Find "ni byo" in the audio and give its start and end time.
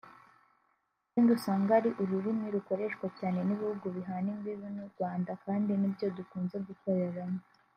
5.81-6.07